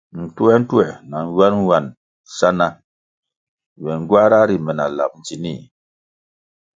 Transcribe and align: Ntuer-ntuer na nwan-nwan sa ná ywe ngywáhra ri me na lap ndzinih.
Ntuer-ntuer 0.23 0.91
na 1.09 1.17
nwan-nwan 1.27 1.85
sa 2.35 2.49
ná 2.59 2.67
ywe 3.79 3.93
ngywáhra 4.01 4.39
ri 4.49 4.57
me 4.65 4.71
na 4.77 4.85
lap 4.97 5.11
ndzinih. 5.19 5.63